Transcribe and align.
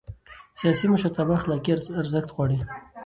سیاسي 0.59 0.85
مشرتابه 0.93 1.33
اخلاقي 1.39 1.69
ارزښت 2.01 2.29
غواړي 2.35 2.57